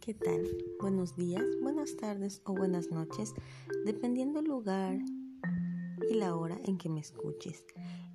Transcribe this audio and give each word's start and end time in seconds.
¿qué 0.00 0.14
tal? 0.14 0.48
Buenos 0.80 1.14
días, 1.14 1.44
buenas 1.60 1.94
tardes 1.96 2.40
o 2.46 2.54
buenas 2.54 2.90
noches, 2.90 3.34
dependiendo 3.84 4.40
el 4.40 4.46
lugar 4.46 4.98
y 6.10 6.14
la 6.14 6.36
hora 6.36 6.58
en 6.64 6.78
que 6.78 6.88
me 6.88 7.00
escuches. 7.00 7.66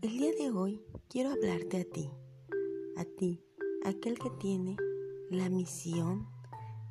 El 0.02 0.18
día 0.18 0.32
de 0.32 0.50
hoy 0.50 0.82
quiero 1.10 1.30
hablarte 1.30 1.82
a 1.82 1.86
ti, 1.86 2.10
a 2.98 3.06
ti, 3.06 3.40
aquel 3.84 4.18
que 4.18 4.32
tiene 4.40 4.76
la 5.30 5.48
misión 5.50 6.28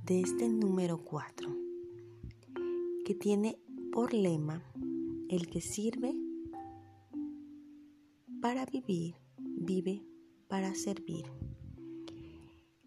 de 0.04 0.20
este 0.20 0.48
número 0.48 1.02
4, 1.02 1.52
que 3.04 3.16
tiene 3.16 3.58
por 3.90 4.14
lema 4.14 4.62
el 5.28 5.48
que 5.48 5.60
sirve 5.60 6.14
para 8.40 8.64
vivir, 8.64 9.16
vive 9.38 10.06
para 10.46 10.72
servir. 10.76 11.24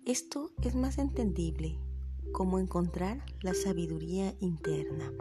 Esto 0.06 0.54
es 0.64 0.74
más 0.74 1.00
entendible 1.00 1.78
como 2.38 2.60
encontrar 2.60 3.26
la 3.42 3.56
sabiduría 3.56 4.36
interna, 4.42 5.12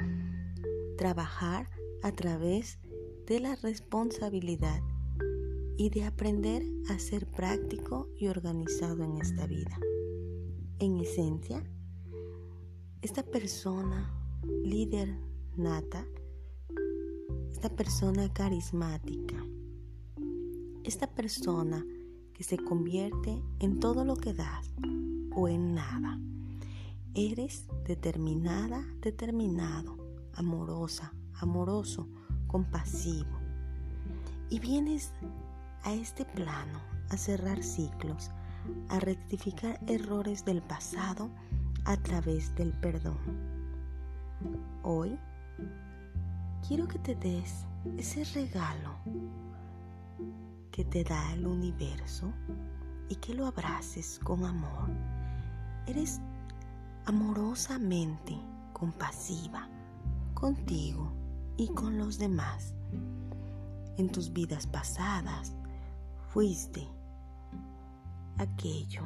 trabajar 0.99 1.71
a 2.03 2.13
través 2.13 2.79
de 3.27 3.41
la 3.41 3.57
responsabilidad 3.57 4.83
y 5.79 5.89
de 5.89 6.05
aprender 6.05 6.63
a 6.91 6.99
ser 6.99 7.27
práctico 7.27 8.07
y 8.19 8.27
organizado 8.27 9.03
en 9.03 9.17
esta 9.17 9.47
vida. 9.47 9.81
En 10.79 10.99
esencia, 10.99 11.65
esta 13.01 13.23
persona 13.23 14.15
líder 14.63 15.19
nata, 15.57 16.07
esta 17.51 17.71
persona 17.71 18.31
carismática, 18.31 19.43
esta 20.85 21.07
persona 21.07 21.83
que 22.35 22.45
se 22.45 22.59
convierte 22.59 23.43
en 23.61 23.81
todo 23.81 24.05
lo 24.05 24.17
que 24.17 24.35
das 24.35 24.71
o 25.35 25.49
en 25.49 25.73
nada. 25.73 26.21
Eres 27.19 27.67
determinada, 27.87 28.85
determinado, 29.01 29.97
amorosa, 30.35 31.15
amoroso, 31.41 32.07
compasivo. 32.47 33.41
Y 34.51 34.61
vienes 34.61 35.15
a 35.85 35.95
este 35.95 36.27
plano 36.27 36.79
a 37.09 37.17
cerrar 37.17 37.63
ciclos, 37.63 38.31
a 38.91 39.01
rectificar 39.01 39.81
errores 39.87 40.45
del 40.45 40.61
pasado 40.61 41.31
a 41.87 41.97
través 41.97 42.55
del 42.55 42.73
perdón. 42.81 43.17
Hoy 44.83 45.19
quiero 46.69 46.87
que 46.87 46.99
te 46.99 47.15
des 47.15 47.65
ese 47.97 48.25
regalo 48.39 48.95
que 50.71 50.85
te 50.85 51.03
da 51.03 51.33
el 51.33 51.47
universo 51.47 52.31
y 53.09 53.15
que 53.15 53.33
lo 53.33 53.47
abraces 53.47 54.21
con 54.23 54.45
amor. 54.45 54.91
Eres 55.87 56.21
amorosamente 57.07 58.37
compasiva 58.73 59.69
contigo 60.35 61.13
y 61.57 61.69
con 61.69 61.99
los 61.99 62.19
demás. 62.19 62.75
En 63.97 64.11
tus 64.11 64.33
vidas 64.33 64.67
pasadas 64.67 65.55
fuiste 66.29 66.87
aquello 68.37 69.03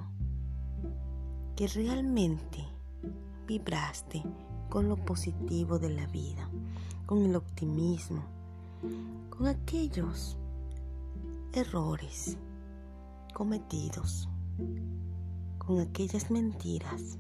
que 1.55 1.69
realmente 1.69 2.67
vibraste 3.47 4.25
con 4.71 4.89
lo 4.89 4.97
positivo 4.97 5.79
de 5.79 5.91
la 5.91 6.07
vida, 6.07 6.49
con 7.05 7.25
el 7.25 7.37
optimismo, 7.37 8.25
con 9.29 9.47
aquellos 9.47 10.39
errores 11.53 12.39
cometidos, 13.35 14.29
con 15.59 15.81
aquellas 15.81 16.31
mentiras, 16.31 17.19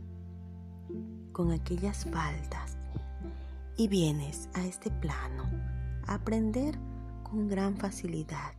con 1.33 1.53
aquellas 1.53 2.05
faltas 2.05 2.77
y 3.77 3.89
vienes 3.89 4.49
a 4.55 4.65
este 4.65 4.91
plano 4.91 5.45
a 6.07 6.15
aprender 6.15 6.79
con 7.23 7.49
gran 7.49 7.77
facilidad 7.77 8.53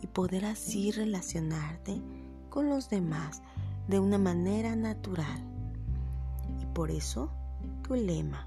y 0.00 0.06
poder 0.06 0.44
así 0.46 0.90
relacionarte 0.92 2.00
con 2.48 2.68
los 2.68 2.88
demás 2.88 3.42
de 3.88 3.98
una 3.98 4.18
manera 4.18 4.76
natural. 4.76 5.42
Y 6.60 6.66
por 6.66 6.90
eso 6.90 7.30
tu 7.82 7.94
lema, 7.94 8.46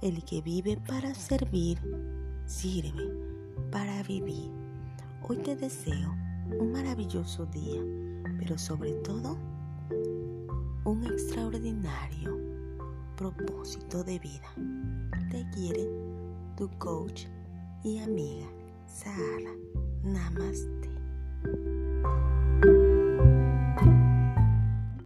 el 0.00 0.24
que 0.24 0.40
vive 0.40 0.76
para 0.76 1.14
servir, 1.14 1.78
sirve 2.46 3.12
para 3.70 4.02
vivir. 4.04 4.50
Hoy 5.28 5.36
te 5.38 5.56
deseo 5.56 6.14
un 6.58 6.72
maravilloso 6.72 7.46
día, 7.46 7.80
pero 8.38 8.58
sobre 8.58 8.92
todo 8.92 9.36
un 10.84 11.04
extraordinario 11.04 12.38
propósito 13.16 14.02
de 14.02 14.18
vida. 14.18 14.50
Te 15.30 15.48
quiere 15.50 15.86
tu 16.56 16.68
coach 16.78 17.26
y 17.84 17.98
amiga 17.98 18.46
Sahara. 18.86 19.54
Namaste. 20.02 20.79